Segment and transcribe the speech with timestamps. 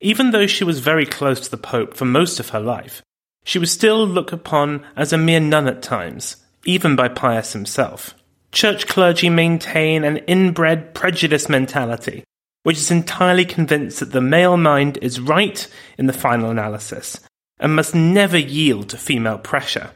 [0.00, 3.02] Even though she was very close to the Pope for most of her life,
[3.44, 8.14] she was still looked upon as a mere nun at times, even by Pius himself.
[8.52, 12.24] Church clergy maintain an inbred prejudice mentality,
[12.62, 15.68] which is entirely convinced that the male mind is right
[15.98, 17.20] in the final analysis
[17.58, 19.90] and must never yield to female pressure.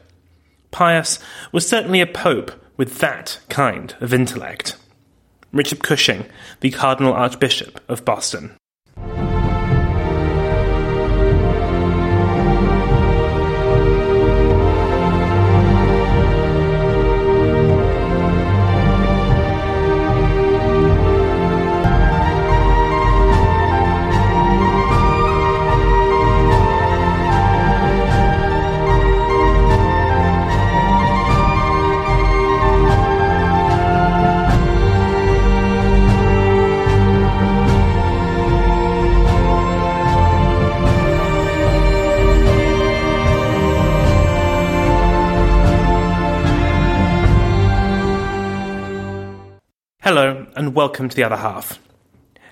[0.71, 1.19] Pius
[1.51, 4.77] was certainly a pope with that kind of intellect.
[5.51, 6.25] Richard Cushing,
[6.59, 8.55] the Cardinal Archbishop of Boston.
[50.55, 51.79] And welcome to the other half.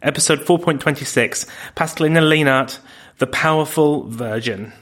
[0.02, 2.80] Episode 4.26 Pascalina Lehnert,
[3.20, 4.73] the Powerful Virgin.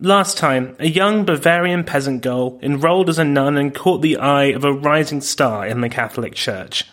[0.00, 4.52] Last time, a young Bavarian peasant girl enrolled as a nun and caught the eye
[4.52, 6.84] of a rising star in the Catholic Church.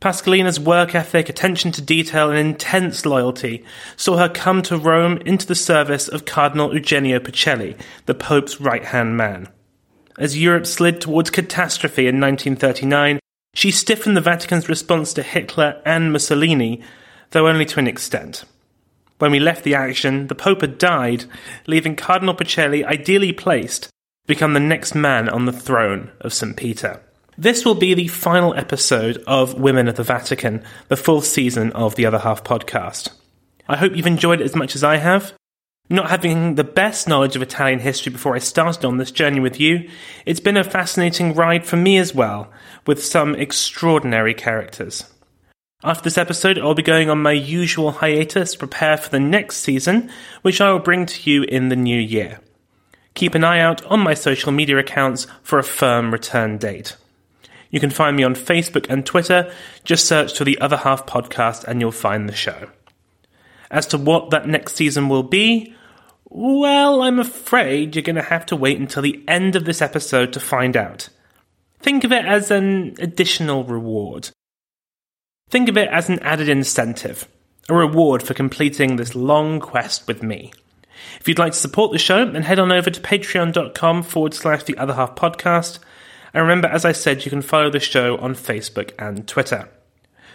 [0.00, 3.62] Pascalina's work ethic, attention to detail, and intense loyalty
[3.96, 8.84] saw her come to Rome into the service of Cardinal Eugenio Pacelli, the Pope's right
[8.86, 9.48] hand man.
[10.18, 13.20] As Europe slid towards catastrophe in 1939,
[13.54, 16.82] she stiffened the Vatican's response to Hitler and Mussolini,
[17.30, 18.44] though only to an extent.
[19.18, 21.24] When we left the action, the Pope had died,
[21.66, 23.90] leaving Cardinal Pacelli ideally placed to
[24.26, 26.56] become the next man on the throne of St.
[26.56, 27.00] Peter.
[27.38, 31.94] This will be the final episode of Women of the Vatican, the fourth season of
[31.94, 33.10] the Other Half podcast.
[33.68, 35.32] I hope you've enjoyed it as much as I have.
[35.90, 39.60] Not having the best knowledge of Italian history before I started on this journey with
[39.60, 39.88] you,
[40.24, 42.50] it's been a fascinating ride for me as well,
[42.86, 45.12] with some extraordinary characters.
[45.82, 49.58] After this episode, I'll be going on my usual hiatus to prepare for the next
[49.58, 52.40] season, which I will bring to you in the new year.
[53.12, 56.96] Keep an eye out on my social media accounts for a firm return date.
[57.70, 59.52] You can find me on Facebook and Twitter.
[59.84, 62.68] Just search for the Other Half podcast and you'll find the show.
[63.70, 65.74] As to what that next season will be,
[66.24, 70.32] well, I'm afraid you're going to have to wait until the end of this episode
[70.32, 71.08] to find out.
[71.80, 74.30] Think of it as an additional reward.
[75.50, 77.28] Think of it as an added incentive,
[77.68, 80.52] a reward for completing this long quest with me.
[81.20, 84.64] If you'd like to support the show, then head on over to patreon.com forward slash
[84.64, 85.78] the other half podcast.
[86.32, 89.68] And remember, as I said, you can follow the show on Facebook and Twitter.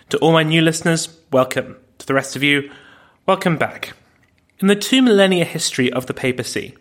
[0.09, 1.77] To all my new listeners, welcome.
[1.97, 2.71] To the rest of you,
[3.29, 3.93] Welcome back.
[4.57, 6.75] In the two millennia history of the papacy,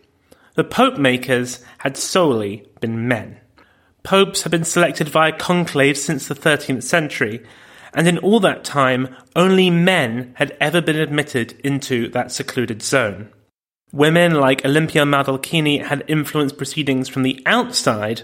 [0.54, 3.40] the pope makers had solely been men.
[4.02, 7.44] Popes had been selected via conclave since the 13th century,
[7.92, 13.28] and in all that time, only men had ever been admitted into that secluded zone.
[13.92, 18.22] Women like Olimpia Maidalchini had influenced proceedings from the outside,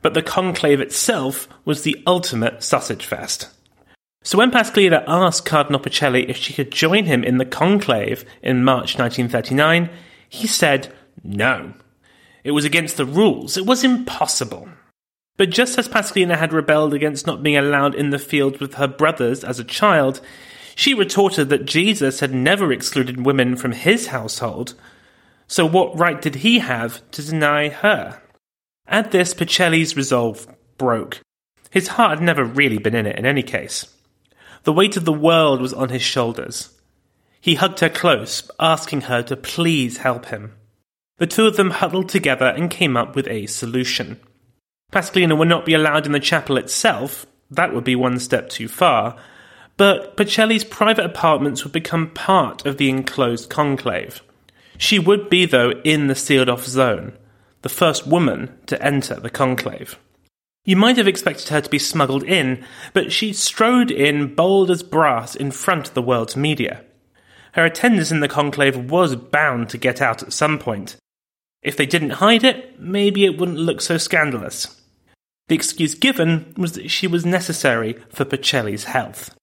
[0.00, 3.50] but the conclave itself was the ultimate sausage fest.
[4.24, 8.64] So when Pascalina asked Cardinal Pacelli if she could join him in the conclave in
[8.64, 9.90] March 1939,
[10.28, 10.92] he said
[11.24, 11.74] no.
[12.44, 13.56] It was against the rules.
[13.56, 14.68] It was impossible.
[15.36, 18.86] But just as Pascalina had rebelled against not being allowed in the field with her
[18.86, 20.20] brothers as a child,
[20.74, 24.74] she retorted that Jesus had never excluded women from his household.
[25.46, 28.22] So what right did he have to deny her?
[28.86, 30.46] At this, Pacelli's resolve
[30.78, 31.20] broke.
[31.70, 33.86] His heart had never really been in it in any case.
[34.64, 36.70] The weight of the world was on his shoulders.
[37.40, 40.54] He hugged her close, asking her to please help him.
[41.18, 44.20] The two of them huddled together and came up with a solution.
[44.92, 48.68] Pascalina would not be allowed in the chapel itself, that would be one step too
[48.68, 49.16] far,
[49.76, 54.22] but Pacelli's private apartments would become part of the enclosed conclave.
[54.78, 57.12] She would be, though, in the sealed off zone,
[57.62, 59.98] the first woman to enter the conclave.
[60.64, 64.84] You might have expected her to be smuggled in, but she strode in bold as
[64.84, 66.84] brass in front of the world's media.
[67.54, 70.96] Her attendance in the conclave was bound to get out at some point.
[71.62, 74.80] If they didn't hide it, maybe it wouldn't look so scandalous.
[75.48, 79.34] The excuse given was that she was necessary for Pacelli's health.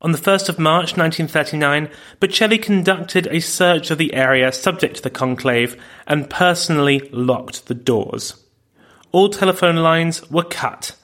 [0.00, 1.88] On the 1st of March 1939,
[2.20, 5.76] Pacelli conducted a search of the area subject to the conclave
[6.06, 8.41] and personally locked the doors
[9.12, 10.96] all telephone lines were cut.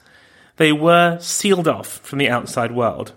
[0.57, 3.13] They were sealed off from the outside world.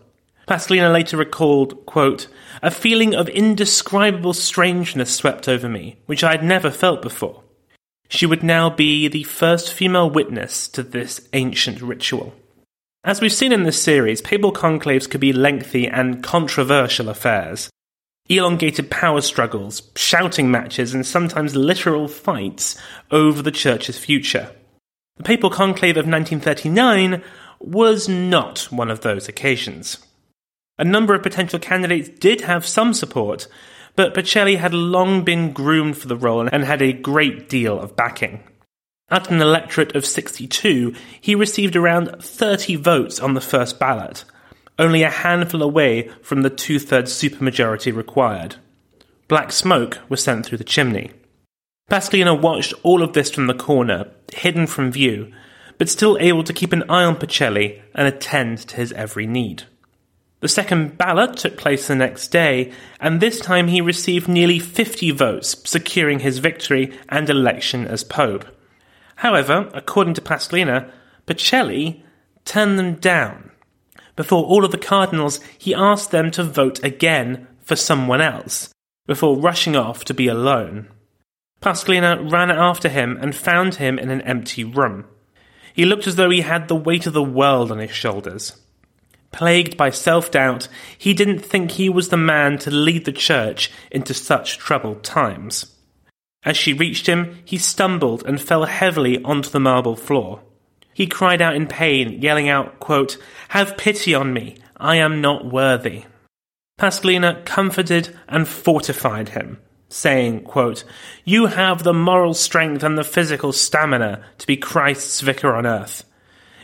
[0.47, 2.29] Pascalina later recalled, quote,
[2.62, 7.43] a feeling of indescribable strangeness swept over me, which I had never felt before.
[8.09, 12.35] She would now be the first female witness to this ancient ritual.
[13.05, 17.71] As we've seen in this series, papal conclaves could be lengthy and controversial affairs.
[18.29, 22.79] Elongated power struggles, shouting matches, and sometimes literal fights
[23.11, 24.50] over the church's future.
[25.23, 27.23] The papal conclave of 1939
[27.61, 29.99] was not one of those occasions.
[30.81, 33.47] A number of potential candidates did have some support,
[33.95, 37.95] but Pacelli had long been groomed for the role and had a great deal of
[37.95, 38.43] backing.
[39.11, 44.25] At an electorate of 62, he received around 30 votes on the first ballot,
[44.77, 48.57] only a handful away from the two thirds supermajority required.
[49.29, 51.13] Black smoke was sent through the chimney.
[51.93, 55.31] Pascalina watched all of this from the corner, hidden from view,
[55.77, 59.65] but still able to keep an eye on Pacelli and attend to his every need.
[60.41, 65.11] The second ballot took place the next day, and this time he received nearly 50
[65.11, 68.47] votes, securing his victory and election as Pope.
[69.17, 70.91] However, according to Pascalina,
[71.27, 72.03] Pacelli
[72.47, 73.50] turned them down.
[74.17, 78.73] Before all of the cardinals, he asked them to vote again for someone else,
[79.06, 80.88] before rushing off to be alone.
[81.62, 85.06] Pascalina ran after him and found him in an empty room.
[85.73, 88.61] He looked as though he had the weight of the world on his shoulders.
[89.31, 90.69] Plagued by self doubt,
[90.99, 95.75] he didn't think he was the man to lead the church into such troubled times.
[96.44, 100.41] As she reached him, he stumbled and fell heavily onto the marble floor.
[100.93, 103.17] He cried out in pain, yelling out, quote,
[103.50, 106.05] Have pity on me, I am not worthy.
[106.79, 109.59] Pascalina comforted and fortified him,
[109.93, 110.85] saying, quote,
[111.25, 116.05] You have the moral strength and the physical stamina to be Christ's vicar on earth.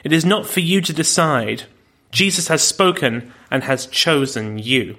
[0.04, 1.64] It is not for you to decide,
[2.10, 4.96] Jesus has spoken and has chosen you.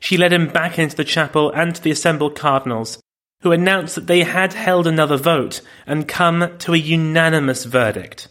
[0.00, 3.00] She led him back into the chapel and to the assembled cardinals,
[3.42, 8.28] who announced that they had held another vote and come to a unanimous verdict.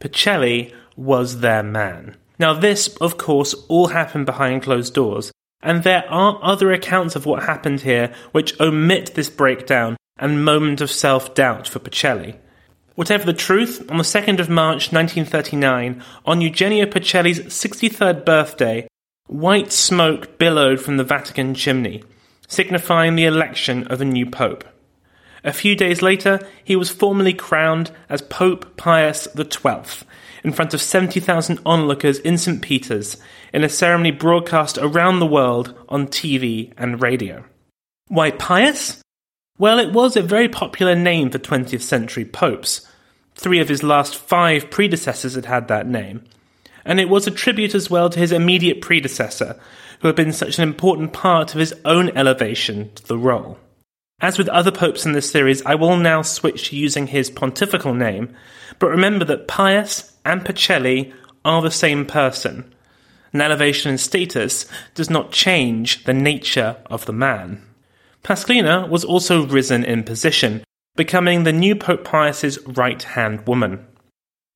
[0.00, 2.16] Pacelli was their man.
[2.38, 5.32] Now, this, of course, all happened behind closed doors,
[5.64, 10.80] and there are other accounts of what happened here which omit this breakdown and moment
[10.80, 12.36] of self doubt for Pacelli.
[12.94, 18.86] Whatever the truth, on the 2nd of March 1939, on Eugenio Pacelli's 63rd birthday,
[19.26, 22.04] white smoke billowed from the Vatican chimney,
[22.46, 24.64] signifying the election of a new pope.
[25.42, 30.06] A few days later, he was formally crowned as Pope Pius XII
[30.44, 32.60] in front of 70,000 onlookers in St.
[32.60, 33.16] Peter's
[33.52, 37.44] in a ceremony broadcast around the world on TV and radio.
[38.08, 39.00] Why Pius?
[39.58, 42.86] Well, it was a very popular name for 20th century popes.
[43.34, 46.24] Three of his last five predecessors had had that name.
[46.84, 49.58] And it was a tribute as well to his immediate predecessor,
[50.00, 53.58] who had been such an important part of his own elevation to the role.
[54.20, 57.94] As with other popes in this series, I will now switch to using his pontifical
[57.94, 58.34] name,
[58.78, 61.12] but remember that Pius and Pacelli
[61.44, 62.72] are the same person.
[63.32, 67.62] An elevation in status does not change the nature of the man.
[68.22, 70.64] Pascalina was also risen in position,
[70.96, 73.84] becoming the new Pope Pius's right hand woman.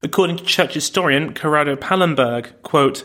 [0.03, 3.05] According to church historian Corrado Pallenberg, quote,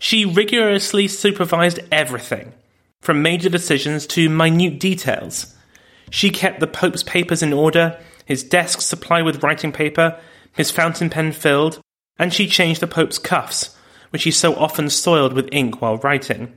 [0.00, 2.52] she rigorously supervised everything,
[3.00, 5.56] from major decisions to minute details.
[6.12, 10.20] She kept the Pope's papers in order, his desk supplied with writing paper,
[10.54, 11.80] his fountain pen filled,
[12.18, 13.74] and she changed the Pope's cuffs,
[14.10, 16.54] which he so often soiled with ink while writing.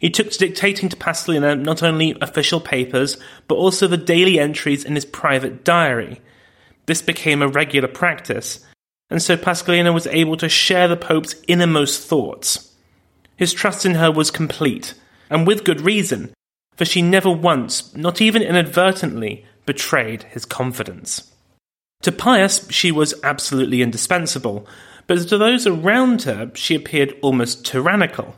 [0.00, 4.84] He took to dictating to Pascalina not only official papers, but also the daily entries
[4.84, 6.20] in his private diary.
[6.86, 8.66] This became a regular practice,
[9.08, 12.74] and so Pascalina was able to share the Pope's innermost thoughts.
[13.36, 14.94] His trust in her was complete,
[15.30, 16.34] and with good reason,
[16.76, 21.32] for she never once, not even inadvertently, betrayed his confidence.
[22.02, 24.66] To Pius, she was absolutely indispensable,
[25.06, 28.36] but to those around her, she appeared almost tyrannical.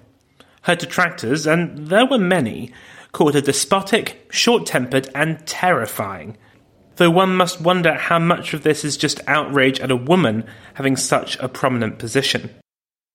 [0.62, 2.72] Her detractors, and there were many,
[3.12, 6.36] called her despotic, short tempered, and terrifying.
[6.96, 10.96] Though one must wonder how much of this is just outrage at a woman having
[10.96, 12.50] such a prominent position.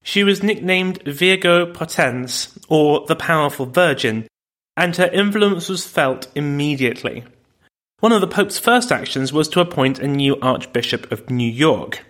[0.03, 4.27] She was nicknamed Virgo Potens, or the Powerful Virgin,
[4.75, 7.23] and her influence was felt immediately.
[7.99, 12.05] One of the Pope's first actions was to appoint a new Archbishop of New York.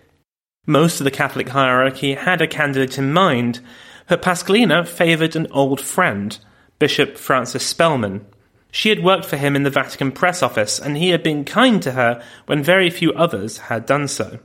[0.65, 3.59] Most of the Catholic hierarchy had a candidate in mind,
[4.07, 6.37] but Pascalina favoured an old friend,
[6.79, 8.25] Bishop Francis Spellman.
[8.71, 11.81] She had worked for him in the Vatican press office, and he had been kind
[11.83, 14.39] to her when very few others had done so.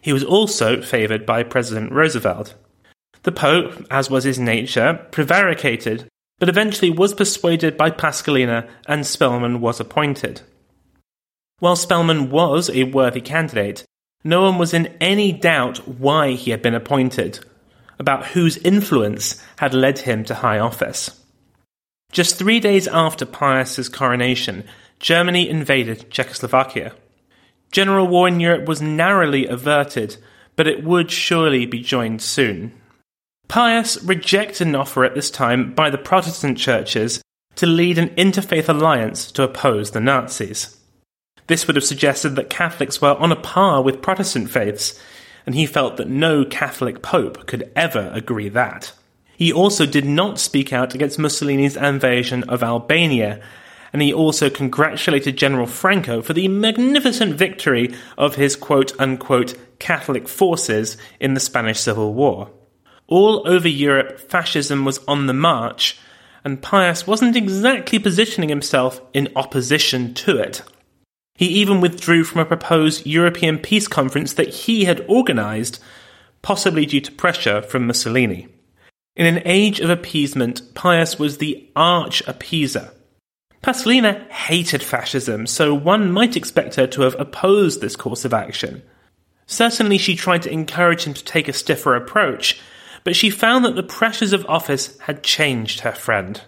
[0.00, 2.54] He was also favoured by President Roosevelt.
[3.24, 6.07] The Pope, as was his nature, prevaricated,
[6.38, 10.42] but eventually was persuaded by Pascalina and Spellman was appointed.
[11.58, 13.84] While Spellman was a worthy candidate,
[14.24, 17.40] no one was in any doubt why he had been appointed,
[17.98, 21.24] about whose influence had led him to high office.
[22.12, 24.64] Just three days after Pius's coronation,
[25.00, 26.94] Germany invaded Czechoslovakia.
[27.70, 30.16] General war in Europe was narrowly averted,
[30.56, 32.72] but it would surely be joined soon.
[33.48, 37.22] Pius rejected an offer at this time by the Protestant churches
[37.56, 40.78] to lead an interfaith alliance to oppose the Nazis.
[41.46, 45.00] This would have suggested that Catholics were on a par with Protestant faiths,
[45.46, 48.92] and he felt that no Catholic pope could ever agree that.
[49.34, 53.40] He also did not speak out against Mussolini's invasion of Albania,
[53.94, 60.28] and he also congratulated General Franco for the magnificent victory of his quote unquote Catholic
[60.28, 62.50] forces in the Spanish Civil War.
[63.08, 65.98] All over Europe, fascism was on the march,
[66.44, 70.62] and Pius wasn't exactly positioning himself in opposition to it.
[71.34, 75.80] He even withdrew from a proposed European peace conference that he had organised,
[76.42, 78.48] possibly due to pressure from Mussolini.
[79.16, 82.92] In an age of appeasement, Pius was the arch appeaser.
[83.62, 88.82] Pascalina hated fascism, so one might expect her to have opposed this course of action.
[89.46, 92.60] Certainly, she tried to encourage him to take a stiffer approach,
[93.08, 96.42] but she found that the pressures of office had changed her friend.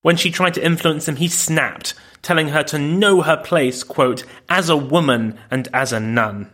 [0.00, 4.24] When she tried to influence him, he snapped, telling her to know her place, quote,
[4.48, 6.50] as a woman and as a nun.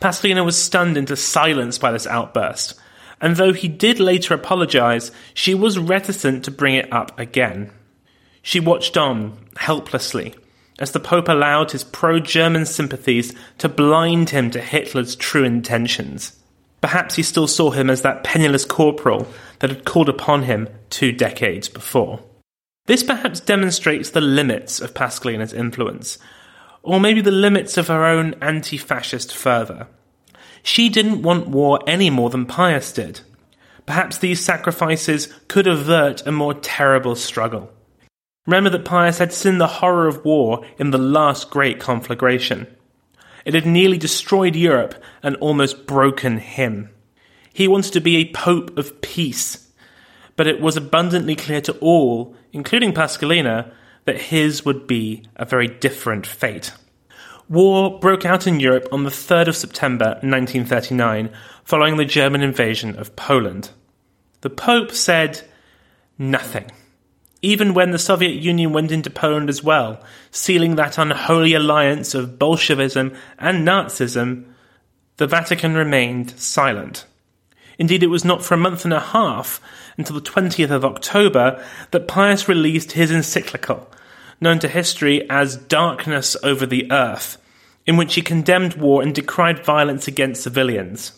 [0.00, 2.74] Pascalina was stunned into silence by this outburst,
[3.20, 7.70] and though he did later apologize, she was reticent to bring it up again.
[8.42, 10.34] She watched on, helplessly,
[10.80, 16.36] as the Pope allowed his pro German sympathies to blind him to Hitler's true intentions.
[16.80, 19.26] Perhaps he still saw him as that penniless corporal
[19.60, 22.20] that had called upon him two decades before.
[22.86, 26.18] This perhaps demonstrates the limits of Pascalina's influence,
[26.82, 29.88] or maybe the limits of her own anti fascist fervour.
[30.62, 33.20] She didn't want war any more than Pius did.
[33.86, 37.72] Perhaps these sacrifices could avert a more terrible struggle.
[38.46, 42.66] Remember that Pius had seen the horror of war in the last great conflagration.
[43.46, 46.90] It had nearly destroyed Europe and almost broken him.
[47.52, 49.68] He wanted to be a pope of peace,
[50.34, 53.72] but it was abundantly clear to all, including Pascalina,
[54.04, 56.72] that his would be a very different fate.
[57.48, 61.30] War broke out in Europe on the 3rd of September 1939,
[61.62, 63.70] following the German invasion of Poland.
[64.40, 65.42] The Pope said
[66.18, 66.72] nothing,
[67.42, 72.38] even when the Soviet Union went into Poland as well, sealing that unholy alliance of
[72.38, 74.44] Bolshevism and Nazism.
[75.18, 77.06] The Vatican remained silent.
[77.78, 79.60] Indeed, it was not for a month and a half
[79.96, 83.90] until the 20th of October that Pius released his encyclical,
[84.40, 87.38] known to history as Darkness Over the Earth,
[87.86, 91.12] in which he condemned war and decried violence against civilians.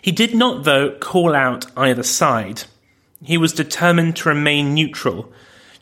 [0.00, 2.64] He did not, though, call out either side.
[3.22, 5.32] He was determined to remain neutral,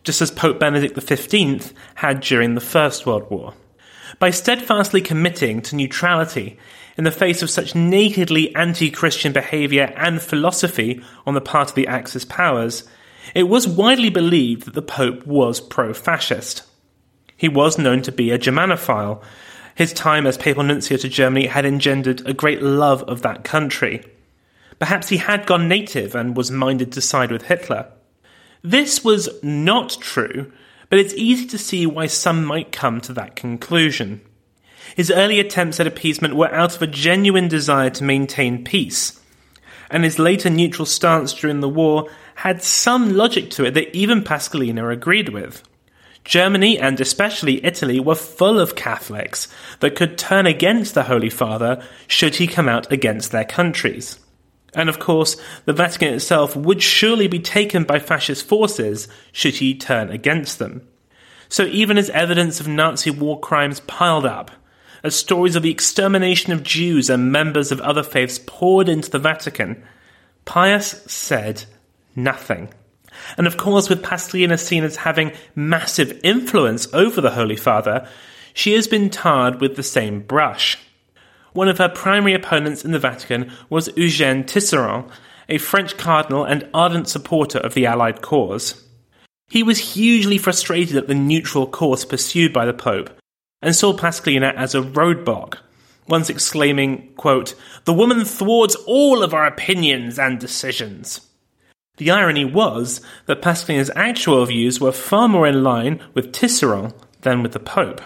[0.05, 3.55] just as Pope Benedict XV had during the First World War.
[4.19, 6.59] By steadfastly committing to neutrality,
[6.97, 11.75] in the face of such nakedly anti Christian behaviour and philosophy on the part of
[11.77, 12.89] the Axis powers,
[13.35, 16.65] it was widely believed that the Pope was pro fascist.
[17.37, 19.23] He was known to be a Germanophile.
[19.77, 24.05] His time as papal nuncio to Germany had engendered a great love of that country.
[24.81, 27.87] Perhaps he had gone native and was minded to side with Hitler.
[28.63, 30.53] This was not true,
[30.91, 34.21] but it's easy to see why some might come to that conclusion.
[34.97, 39.21] His early attempts at appeasement were out of a genuine desire to maintain peace,
[39.91, 44.23] and his later neutral stance during the war had some logic to it that even
[44.23, 45.63] Pascalina agreed with.
[46.25, 49.49] Germany and especially Italy were full of Catholics
[49.81, 54.19] that could turn against the Holy Father should he come out against their countries.
[54.75, 59.75] And of course, the Vatican itself would surely be taken by fascist forces should he
[59.75, 60.87] turn against them.
[61.49, 64.51] So even as evidence of Nazi war crimes piled up,
[65.03, 69.19] as stories of the extermination of Jews and members of other faiths poured into the
[69.19, 69.83] Vatican,
[70.45, 71.65] Pius said
[72.15, 72.69] nothing.
[73.37, 78.09] And of course, with Pascalina seen as having massive influence over the Holy Father,
[78.55, 80.79] she has been tarred with the same brush.
[81.53, 85.11] One of her primary opponents in the Vatican was Eugène Tisserant,
[85.49, 88.85] a French cardinal and ardent supporter of the Allied cause.
[89.49, 93.11] He was hugely frustrated at the neutral course pursued by the Pope
[93.63, 95.59] and saw Pascalina as a roadblock,
[96.07, 101.23] once exclaiming, quote, The woman thwarts all of our opinions and decisions.
[101.97, 107.43] The irony was that Pascalina's actual views were far more in line with Tisserant than
[107.43, 108.01] with the Pope.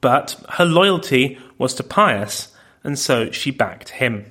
[0.00, 2.54] But her loyalty was to Pius,
[2.88, 4.24] and so she backed him.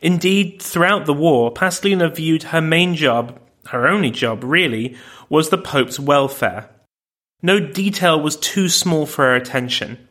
[0.00, 4.96] Indeed, throughout the war, Pascalina viewed her main job, her only job really,
[5.28, 6.70] was the Pope's welfare.
[7.42, 10.08] No detail was too small for her attention.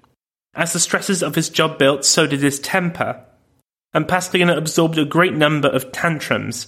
[0.53, 3.24] As the stresses of his job built, so did his temper.
[3.93, 6.67] And Pascalina absorbed a great number of tantrums.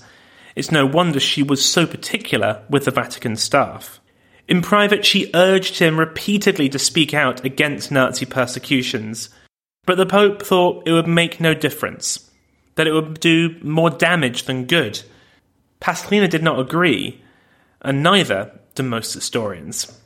[0.56, 4.00] It's no wonder she was so particular with the Vatican staff.
[4.48, 9.30] In private, she urged him repeatedly to speak out against Nazi persecutions.
[9.86, 12.30] But the Pope thought it would make no difference,
[12.76, 15.02] that it would do more damage than good.
[15.80, 17.22] Pascalina did not agree,
[17.82, 20.01] and neither do most historians.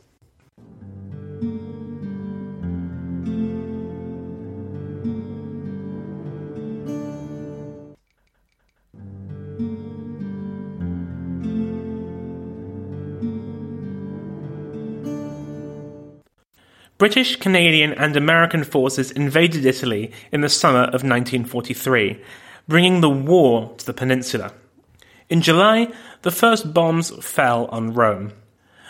[16.97, 22.21] British, Canadian, and American forces invaded Italy in the summer of 1943,
[22.69, 24.53] bringing the war to the peninsula.
[25.29, 28.31] In July, the first bombs fell on Rome.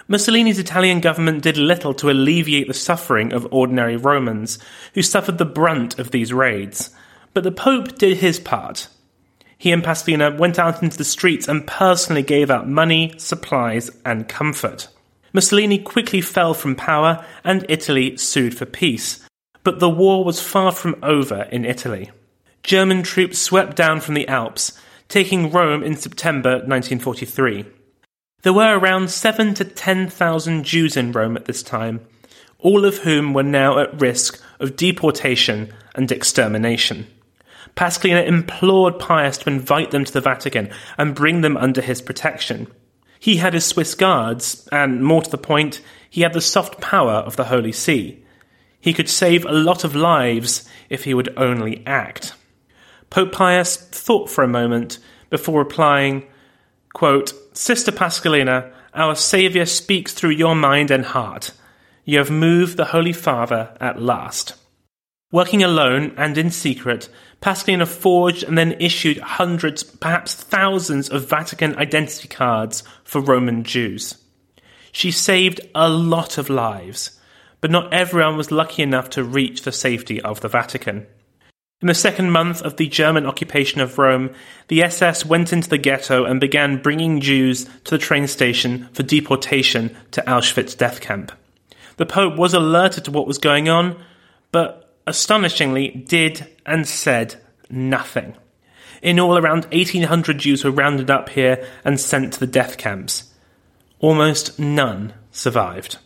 [0.07, 4.59] Mussolini's Italian government did little to alleviate the suffering of ordinary Romans,
[4.93, 6.91] who suffered the brunt of these raids.
[7.33, 8.87] But the Pope did his part.
[9.57, 14.27] He and Pascalina went out into the streets and personally gave out money, supplies, and
[14.27, 14.89] comfort.
[15.35, 19.27] Mussolini quickly fell from power and Italy sued for peace.
[19.63, 22.09] But the war was far from over in Italy.
[22.63, 27.65] German troops swept down from the Alps, taking Rome in September 1943.
[28.43, 32.07] There were around 7 to 10,000 Jews in Rome at this time,
[32.59, 37.07] all of whom were now at risk of deportation and extermination.
[37.75, 42.67] Pascalina implored Pius to invite them to the Vatican and bring them under his protection.
[43.25, 47.13] He had his Swiss guards, and more to the point, he had the soft power
[47.13, 48.23] of the Holy See.
[48.79, 52.35] He could save a lot of lives if he would only act.
[53.09, 54.99] Pope Pius thought for a moment
[55.31, 56.27] before replying,
[56.93, 61.49] quote, Sister Pascalina, our Saviour speaks through your mind and heart.
[62.03, 64.53] You have moved the Holy Father at last.
[65.31, 67.09] Working alone and in secret,
[67.41, 74.15] Pascalina forged and then issued hundreds, perhaps thousands of Vatican identity cards for Roman Jews.
[74.91, 77.19] She saved a lot of lives,
[77.59, 81.07] but not everyone was lucky enough to reach the safety of the Vatican.
[81.81, 84.33] In the second month of the German occupation of Rome,
[84.69, 89.03] the SS went into the ghetto and began bringing Jews to the train station for
[89.03, 91.31] deportation to Auschwitz death camp.
[91.97, 94.01] The Pope was alerted to what was going on,
[94.51, 97.35] but astonishingly, did and said
[97.69, 98.35] nothing.
[99.01, 103.31] In all, around 1,800 Jews were rounded up here and sent to the death camps.
[103.99, 105.97] Almost none survived.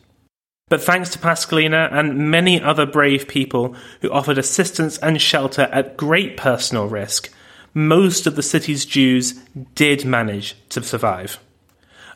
[0.69, 5.97] But thanks to Pascalina and many other brave people who offered assistance and shelter at
[5.97, 7.31] great personal risk,
[7.73, 9.33] most of the city's Jews
[9.75, 11.39] did manage to survive.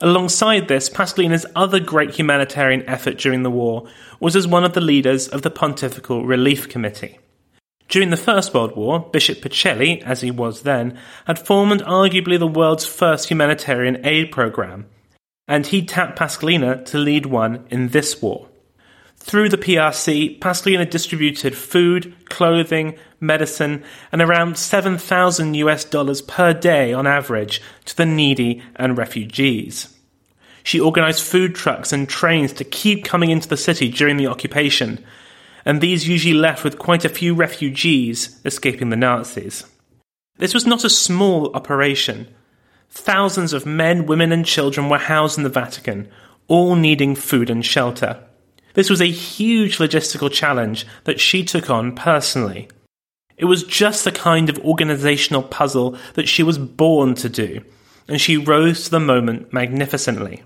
[0.02, 3.88] Alongside this, Pascalina's other great humanitarian effort during the war
[4.20, 7.20] was as one of the leaders of the Pontifical Relief Committee.
[7.88, 12.48] During the First World War, Bishop Pacelli, as he was then, had formed arguably the
[12.48, 14.88] world's first humanitarian aid program,
[15.48, 18.48] and he tapped Pascalina to lead one in this war.
[19.18, 26.94] Through the PRC, Pascalina distributed food, clothing, medicine, and around 7,000 US dollars per day
[26.94, 29.98] on average to the needy and refugees.
[30.64, 35.04] She organized food trucks and trains to keep coming into the city during the occupation,
[35.66, 39.66] and these usually left with quite a few refugees escaping the Nazis.
[40.38, 42.28] This was not a small operation.
[42.90, 46.10] Thousands of men, women, and children were housed in the Vatican,
[46.48, 48.24] all needing food and shelter.
[48.74, 52.68] This was a huge logistical challenge that she took on personally.
[53.38, 57.62] It was just the kind of organizational puzzle that she was born to do,
[58.08, 60.44] and she rose to the moment magnificently.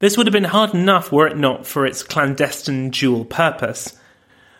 [0.00, 3.98] This would have been hard enough were it not for its clandestine dual purpose.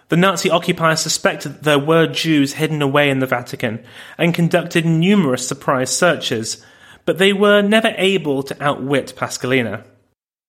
[0.08, 3.84] The Nazi occupiers suspected that there were Jews hidden away in the Vatican
[4.16, 6.64] and conducted numerous surprise searches,
[7.04, 9.84] but they were never able to outwit Pascalina.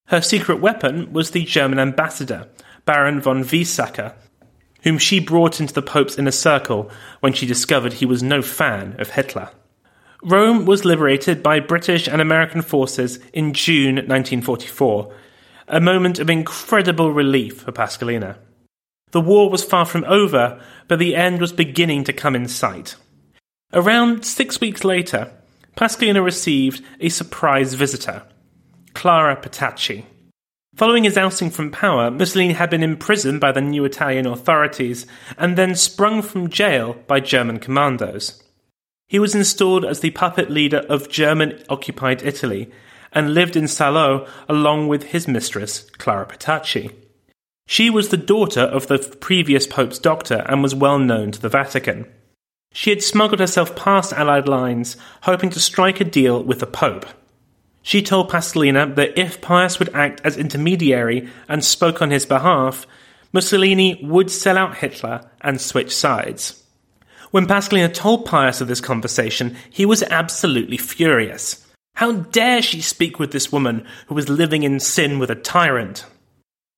[0.08, 2.48] Her secret weapon was the German ambassador,
[2.86, 4.13] Baron von Weizsäcker,
[4.88, 8.95] whom she brought into the Pope's inner circle when she discovered he was no fan
[9.00, 9.50] of Hitler.
[10.23, 15.13] Rome was liberated by British and American forces in June 1944,
[15.67, 18.38] a moment of incredible relief for Pascalina.
[19.12, 22.95] The war was far from over, but the end was beginning to come in sight.
[23.73, 25.34] Around six weeks later,
[25.76, 28.23] Pascalina received a surprise visitor,
[28.93, 30.06] Clara Petacci.
[30.78, 35.58] Following his ousting from power, Mussolini had been imprisoned by the new Italian authorities and
[35.58, 38.44] then sprung from jail by German commandos.
[39.08, 42.70] He was installed as the puppet leader of German occupied Italy
[43.12, 46.92] and lived in Salo along with his mistress, Clara Petacci.
[47.66, 51.50] She was the daughter of the previous Pope's doctor and was well known to the
[51.50, 52.06] Vatican.
[52.72, 57.08] She had smuggled herself past Allied lines, hoping to strike a deal with the Pope.
[57.88, 62.86] She told Pascalina that if Pius would act as intermediary and spoke on his behalf,
[63.32, 66.62] Mussolini would sell out Hitler and switch sides.
[67.32, 71.65] When Pascalina told Pius of this conversation, he was absolutely furious.
[71.95, 76.06] How dare she speak with this woman who was living in sin with a tyrant?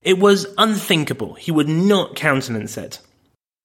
[0.03, 1.33] It was unthinkable.
[1.33, 2.99] He would not countenance it.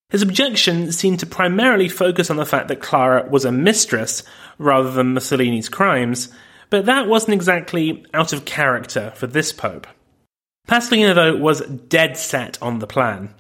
[0.09, 4.23] His objection seemed to primarily focus on the fact that Clara was a mistress
[4.57, 6.33] rather than Mussolini's crimes,
[6.71, 9.87] but that wasn't exactly out of character for this pope.
[10.67, 13.35] Pascalina, though, was dead set on the plan.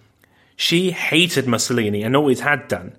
[0.56, 2.96] She hated Mussolini and always had done,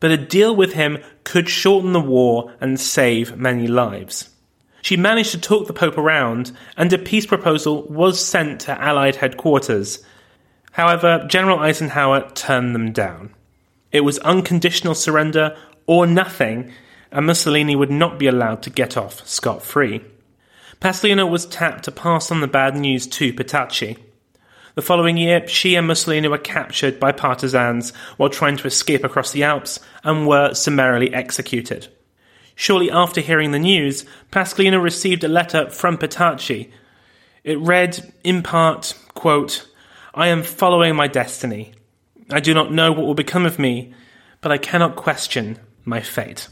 [0.00, 4.30] but a deal with him could shorten the war and save many lives.
[4.82, 9.16] She managed to talk the Pope around, and a peace proposal was sent to Allied
[9.16, 10.04] headquarters.
[10.72, 13.34] However, General Eisenhower turned them down.
[13.92, 16.70] It was unconditional surrender or nothing,
[17.14, 20.02] and Mussolini would not be allowed to get off scot free.
[20.80, 23.96] Pascalina was tapped to pass on the bad news to Petacci.
[24.74, 29.30] The following year, she and Mussolini were captured by partisans while trying to escape across
[29.30, 31.86] the Alps and were summarily executed.
[32.56, 36.72] Shortly after hearing the news, Pascalina received a letter from Petacci.
[37.44, 39.68] It read, in part, quote,
[40.12, 41.74] I am following my destiny.
[42.30, 43.94] I do not know what will become of me,
[44.40, 46.48] but I cannot question my fate.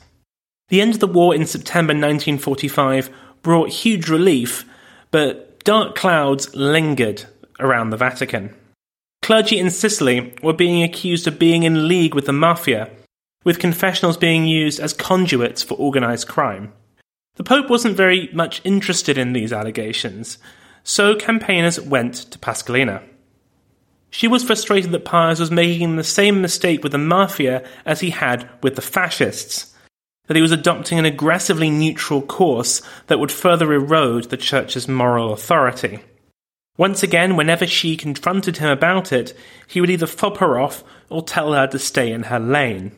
[0.73, 3.11] The end of the war in September 1945
[3.43, 4.65] brought huge relief,
[5.11, 7.27] but dark clouds lingered
[7.61, 8.55] around the Vatican.
[9.21, 12.89] Clergy in Sicily were being accused of being in league with the mafia,
[13.45, 16.73] with confessionals being used as conduits for organised crime.
[17.35, 20.39] The Pope wasn't very much interested in these allegations,
[20.83, 23.03] so campaigners went to Pascalina.
[24.09, 28.09] She was frustrated that Pius was making the same mistake with the mafia as he
[28.09, 29.72] had with the fascists
[30.27, 35.33] that he was adopting an aggressively neutral course that would further erode the church's moral
[35.33, 36.01] authority.
[36.79, 41.23] Once again, whenever she confronted him about it, he would either fob her off or
[41.23, 42.93] tell her to stay in her lane.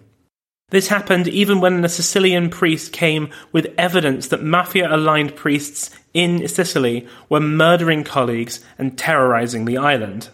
[0.70, 6.46] This happened even when the Sicilian priest came with evidence that mafia aligned priests in
[6.48, 10.30] Sicily were murdering colleagues and terrorizing the island.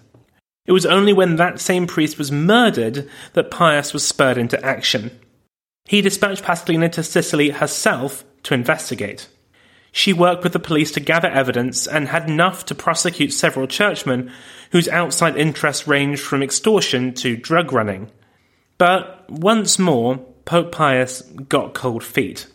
[0.66, 5.11] It was only when that same priest was murdered that Pius was spurred into action.
[5.87, 9.29] He dispatched Pascalina to Sicily herself to investigate.
[9.93, 14.33] She worked with the police to gather evidence and had enough to prosecute several churchmen
[14.71, 18.11] whose outside interests ranged from extortion to drug running.
[18.79, 22.47] But once more, Pope Pius got cold feet.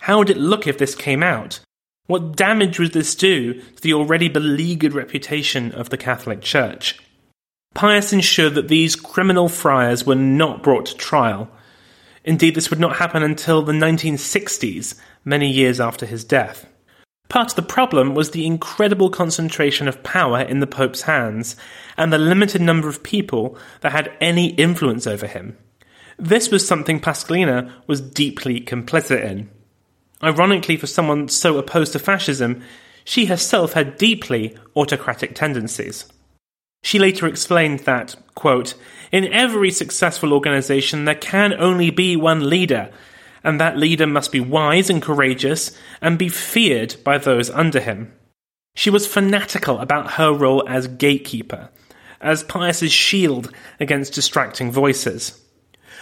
[0.00, 1.60] How would it look if this came out?
[2.06, 6.98] What damage would this do to the already beleaguered reputation of the Catholic Church?
[7.74, 11.48] Pius ensured that these criminal friars were not brought to trial,
[12.24, 16.66] Indeed, this would not happen until the 1960s, many years after his death.
[17.28, 21.56] Part of the problem was the incredible concentration of power in the Pope's hands
[21.96, 25.56] and the limited number of people that had any influence over him.
[26.18, 29.48] This was something Pascalina was deeply complicit in.
[30.22, 32.62] Ironically, for someone so opposed to fascism,
[33.04, 36.04] she herself had deeply autocratic tendencies.
[36.82, 38.74] She later explained that, quote,
[39.12, 42.90] in every successful organization, there can only be one leader,
[43.44, 48.12] and that leader must be wise and courageous and be feared by those under him.
[48.74, 51.70] She was fanatical about her role as gatekeeper,
[52.20, 55.40] as Pius's shield against distracting voices.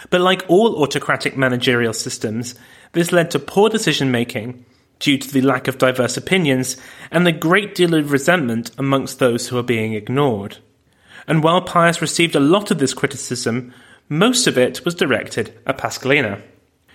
[0.09, 2.55] But like all autocratic managerial systems,
[2.93, 4.65] this led to poor decision making
[4.99, 6.77] due to the lack of diverse opinions
[7.11, 10.57] and a great deal of resentment amongst those who are being ignored
[11.29, 13.71] and while Pius received a lot of this criticism,
[14.09, 16.41] most of it was directed at Pascalina.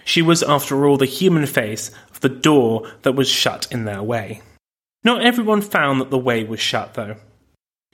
[0.05, 4.03] She was, after all, the human face of the door that was shut in their
[4.03, 4.42] way.
[5.05, 7.16] Not everyone found that the way was shut, though.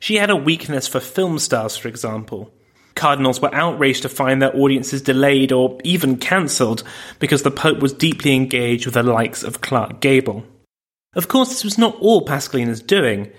[0.00, 2.50] She had a weakness for film stars, for example.
[2.94, 6.82] Cardinals were outraged to find their audiences delayed or even cancelled
[7.18, 10.44] because the Pope was deeply engaged with the likes of Clark Gable.
[11.14, 13.30] Of course, this was not all Pascalina's doing.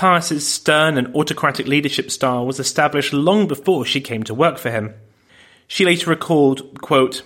[0.00, 4.70] Pius's stern and autocratic leadership style was established long before she came to work for
[4.70, 4.94] him.
[5.66, 7.22] She later recalled, quote,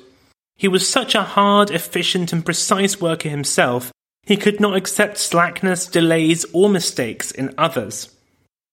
[0.56, 3.92] He was such a hard, efficient, and precise worker himself,
[4.26, 8.08] he could not accept slackness, delays, or mistakes in others.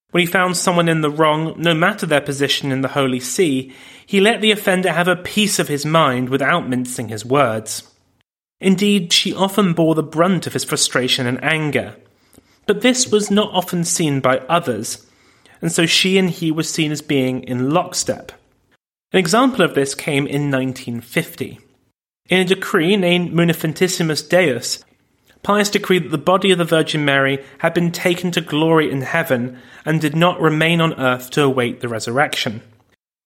[0.10, 3.72] When he found someone in the wrong, no matter their position in the Holy See,
[4.04, 7.84] he let the offender have a piece of his mind without mincing his words.
[8.60, 11.98] Indeed, she often bore the brunt of his frustration and anger.
[12.66, 15.06] But this was not often seen by others,
[15.62, 18.32] and so she and he were seen as being in lockstep.
[19.12, 21.60] An example of this came in 1950.
[22.30, 24.84] In a decree named Munificentissimus Deus,
[25.44, 29.02] Pius decreed that the body of the Virgin Mary had been taken to glory in
[29.02, 32.62] heaven and did not remain on earth to await the resurrection.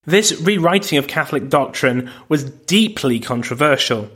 [0.06, 4.10] This rewriting of Catholic doctrine was deeply controversial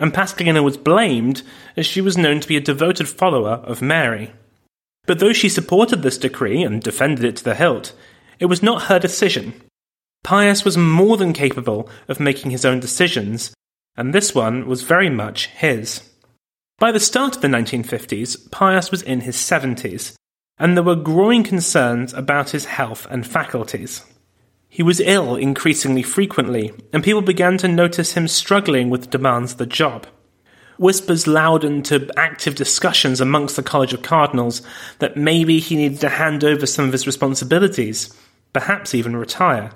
[0.00, 1.42] and Pascalina was blamed
[1.76, 4.32] as she was known to be a devoted follower of Mary.
[5.06, 7.92] But though she supported this decree and defended it to the hilt,
[8.38, 9.54] it was not her decision.
[10.24, 13.54] Pius was more than capable of making his own decisions,
[13.96, 16.10] and this one was very much his.
[16.78, 20.14] By the start of the 1950s, Pius was in his 70s,
[20.58, 24.04] and there were growing concerns about his health and faculties.
[24.72, 29.52] He was ill increasingly frequently, and people began to notice him struggling with the demands
[29.52, 30.06] of the job.
[30.78, 34.62] Whispers loudened to active discussions amongst the College of Cardinals
[35.00, 38.16] that maybe he needed to hand over some of his responsibilities,
[38.52, 39.72] perhaps even retire.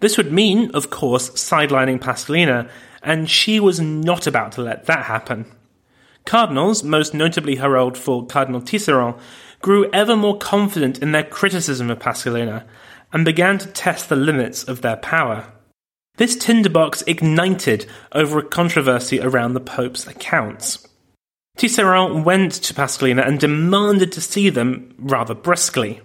[0.00, 2.70] This would mean, of course, sidelining Pascalina,
[3.02, 5.44] and she was not about to let that happen.
[6.24, 9.18] Cardinals, most notably her old fool Cardinal Tisserant,
[9.60, 12.64] grew ever more confident in their criticism of Pascalina
[13.14, 15.50] and began to test the limits of their power.
[16.16, 20.86] This tinderbox ignited over a controversy around the Pope's accounts.
[21.56, 26.02] Tisserant went to Pascalina and demanded to see them rather brusquely.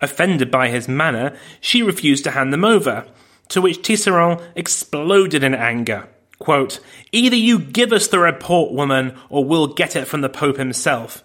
[0.00, 3.06] Offended by his manner, she refused to hand them over,
[3.50, 6.08] to which Tisserant exploded in anger.
[6.38, 6.80] Quote,
[7.12, 11.22] Either you give us the report, woman, or we'll get it from the Pope himself.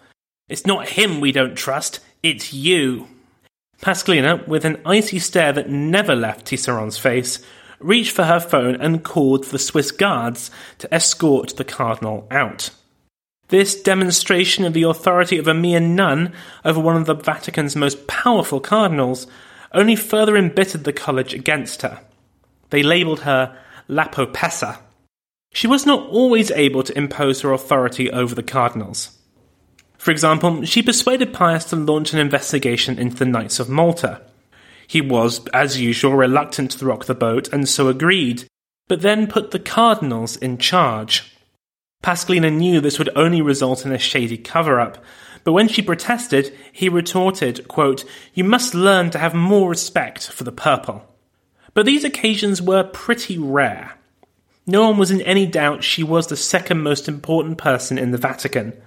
[0.49, 3.08] It's not him we don't trust, it's you.
[3.82, 7.40] Pascalina, with an icy stare that never left Tisserant's face,
[7.80, 12.70] reached for her phone and called for the Swiss guards to escort the cardinal out.
[13.50, 16.34] This demonstration of the authority of a mere nun
[16.64, 19.28] over one of the Vatican's most powerful cardinals
[19.72, 22.02] only further embittered the college against her.
[22.72, 23.56] They labelled her
[23.88, 24.80] La Popessa.
[25.54, 29.18] She was not always able to impose her authority over the cardinals.
[30.06, 34.22] For example, she persuaded Pius to launch an investigation into the Knights of Malta.
[34.86, 38.46] He was, as usual, reluctant to rock the boat and so agreed,
[38.88, 41.36] but then put the cardinals in charge.
[42.04, 45.04] Pascalina knew this would only result in a shady cover up,
[45.44, 50.44] but when she protested, he retorted, quote, You must learn to have more respect for
[50.44, 51.04] the purple.
[51.74, 53.98] But these occasions were pretty rare.
[54.68, 58.20] No one was in any doubt she was the second most important person in the
[58.20, 58.80] Vatican,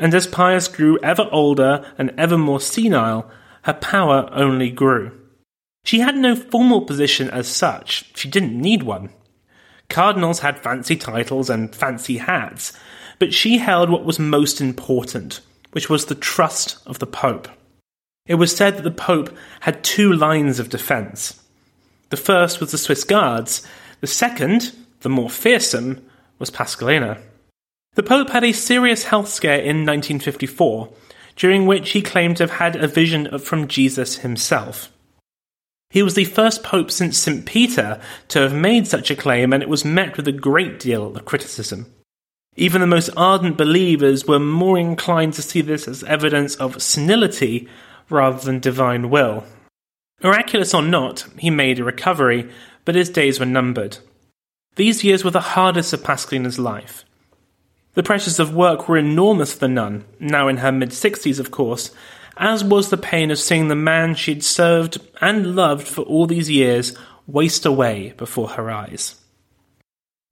[0.00, 3.30] and as Pius grew ever older and ever more senile,
[3.62, 5.12] her power only grew.
[5.84, 9.10] She had no formal position as such, she didn't need one.
[9.88, 12.72] Cardinals had fancy titles and fancy hats,
[13.18, 15.40] but she held what was most important,
[15.72, 17.48] which was the trust of the Pope.
[18.26, 21.42] It was said that the Pope had two lines of defence.
[22.08, 23.66] The first was the Swiss Guards,
[24.00, 26.04] the second, the more fearsome,
[26.38, 27.20] was Pascalina.
[27.94, 30.92] The Pope had a serious health scare in 1954,
[31.36, 34.92] during which he claimed to have had a vision from Jesus himself.
[35.90, 37.44] He was the first pope since St.
[37.44, 41.16] Peter to have made such a claim, and it was met with a great deal
[41.16, 41.92] of criticism.
[42.56, 47.68] Even the most ardent believers were more inclined to see this as evidence of senility
[48.08, 49.44] rather than divine will.
[50.22, 52.50] Miraculous or not, he made a recovery,
[52.84, 53.98] but his days were numbered.
[54.76, 57.04] These years were the hardest of Pascalina's life.
[57.94, 61.50] The pressures of work were enormous for the nun, now in her mid 60s, of
[61.50, 61.90] course,
[62.36, 66.48] as was the pain of seeing the man she'd served and loved for all these
[66.48, 69.16] years waste away before her eyes.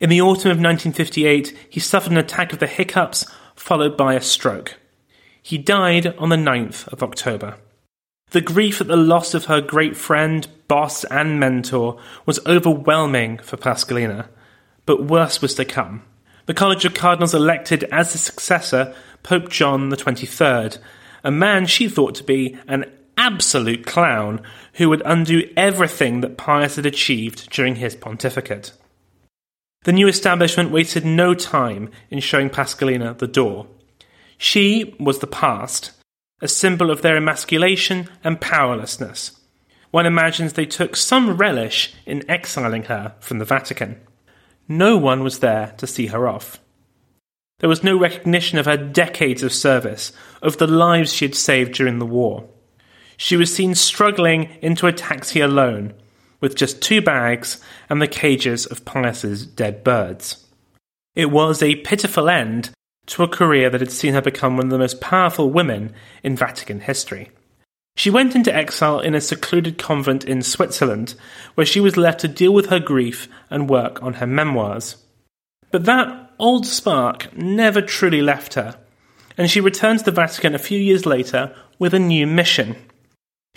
[0.01, 4.21] In the autumn of 1958, he suffered an attack of the hiccups, followed by a
[4.21, 4.79] stroke.
[5.43, 7.57] He died on the 9th of October.
[8.31, 13.57] The grief at the loss of her great friend, boss, and mentor was overwhelming for
[13.57, 14.29] Pascalina,
[14.87, 16.05] but worse was to come
[16.49, 20.81] the College of Cardinals elected as his successor Pope John XXIII,
[21.23, 24.41] a man she thought to be an absolute clown
[24.75, 28.73] who would undo everything that Pius had achieved during his pontificate.
[29.85, 33.67] The new establishment wasted no time in showing Pascalina the door.
[34.39, 35.91] She was the past,
[36.41, 39.39] a symbol of their emasculation and powerlessness.
[39.91, 44.01] One imagines they took some relish in exiling her from the Vatican.
[44.69, 46.61] No one was there to see her off.
[47.61, 51.73] There was no recognition of her decades of service, of the lives she had saved
[51.73, 52.49] during the war.
[53.17, 55.95] She was seen struggling into a taxi alone,
[56.41, 60.47] with just two bags and the cages of Pius's dead birds.
[61.17, 62.71] It was a pitiful end
[63.07, 66.37] to a career that had seen her become one of the most powerful women in
[66.37, 67.31] Vatican history.
[67.99, 71.17] She went into exile in a secluded convent in Switzerland,
[71.57, 75.05] where she was left to deal with her grief and work on her memoirs.
[75.73, 78.79] But that old spark never truly left her,
[79.37, 82.77] and she returned to the Vatican a few years later with a new mission.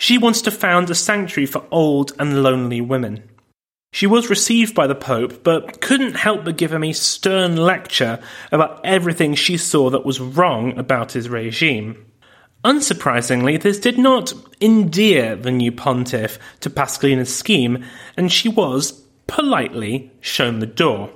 [0.00, 3.22] She wants to found a sanctuary for old and lonely women.
[3.92, 8.18] She was received by the Pope, but couldn't help but give him a stern lecture
[8.50, 12.06] about everything she saw that was wrong about his regime.
[12.64, 17.84] Unsurprisingly, this did not endear the new pontiff to Pascalina's scheme,
[18.16, 21.10] and she was, politely, shown the door.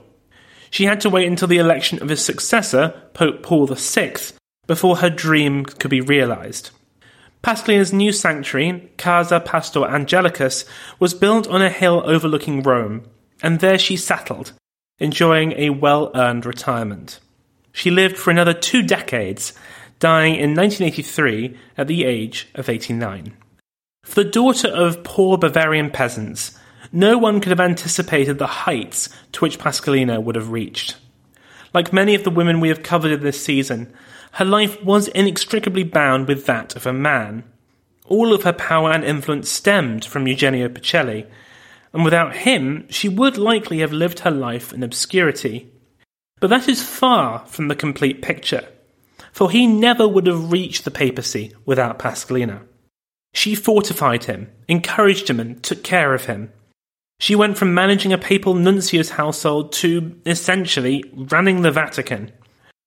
[0.70, 4.14] She had to wait until the election of his successor, Pope Paul VI,
[4.66, 6.70] before her dream could be realized.
[7.42, 10.64] Pascalina's new sanctuary, Casa Pastor Angelicus,
[10.98, 13.04] was built on a hill overlooking Rome,
[13.40, 14.52] and there she settled,
[14.98, 17.20] enjoying a well earned retirement.
[17.70, 19.52] She lived for another two decades,
[19.98, 23.36] dying in 1983 at the age of 89.
[24.04, 26.58] For the daughter of poor Bavarian peasants,
[26.92, 30.96] no one could have anticipated the heights to which Pascalina would have reached.
[31.74, 33.92] Like many of the women we have covered in this season,
[34.32, 37.44] her life was inextricably bound with that of a man.
[38.06, 41.26] All of her power and influence stemmed from Eugenio Pacelli,
[41.92, 45.70] and without him, she would likely have lived her life in obscurity.
[46.40, 48.68] But that is far from the complete picture,
[49.36, 52.62] for he never would have reached the papacy without Pascalina.
[53.34, 56.50] She fortified him, encouraged him, and took care of him.
[57.20, 62.32] She went from managing a papal nuncio's household to, essentially, running the Vatican.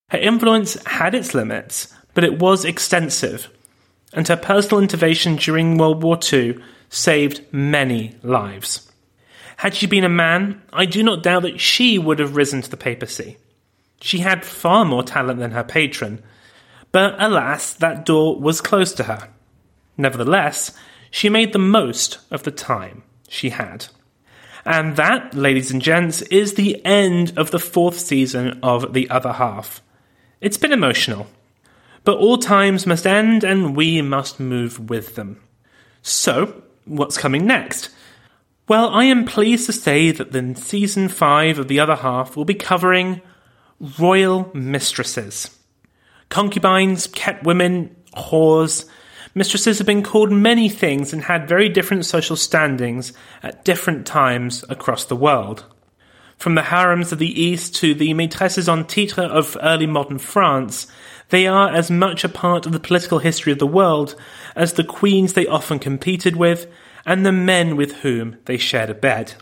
[0.09, 3.47] Her influence had its limits, but it was extensive,
[4.11, 6.57] and her personal intervention during World War II
[6.89, 8.91] saved many lives.
[9.57, 12.71] Had she been a man, I do not doubt that she would have risen to
[12.71, 13.37] the papacy.
[14.01, 16.23] She had far more talent than her patron,
[16.91, 19.29] but alas, that door was closed to her.
[19.97, 20.75] Nevertheless,
[21.11, 23.87] she made the most of the time she had.
[24.65, 29.33] And that, ladies and gents, is the end of the fourth season of The Other
[29.33, 29.81] Half.
[30.41, 31.27] It's been emotional.
[32.03, 35.41] But all times must end and we must move with them.
[36.01, 37.89] So, what's coming next?
[38.67, 42.45] Well, I am pleased to say that the season 5 of the other half will
[42.45, 43.21] be covering
[43.97, 45.58] royal mistresses.
[46.29, 48.85] Concubines, kept women, whores.
[49.33, 53.13] Mistresses have been called many things and had very different social standings
[53.43, 55.65] at different times across the world.
[56.37, 60.87] From the harems of the East to the maîtresses en titre of early modern France,
[61.29, 64.15] they are as much a part of the political history of the world
[64.55, 66.67] as the queens they often competed with
[67.05, 69.33] and the men with whom they shared a bed.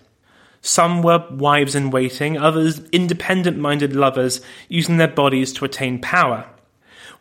[0.62, 6.50] Some were wives in waiting, others independent minded lovers using their bodies to attain power.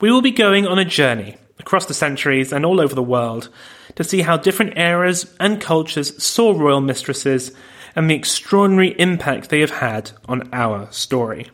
[0.00, 3.48] We will be going on a journey across the centuries and all over the world
[3.94, 7.52] to see how different eras and cultures saw royal mistresses
[7.94, 11.50] and the extraordinary impact they have had on our story.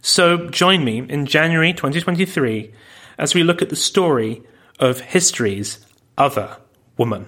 [0.00, 2.72] So join me in January 2023
[3.18, 4.42] as we look at the story
[4.78, 5.84] of history's
[6.16, 6.56] other
[6.96, 7.26] woman.